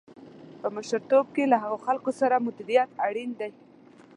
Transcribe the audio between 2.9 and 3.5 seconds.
اړين